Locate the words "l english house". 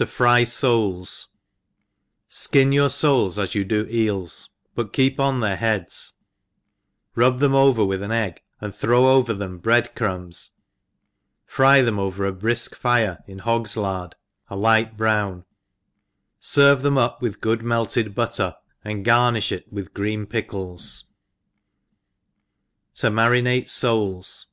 0.18-0.48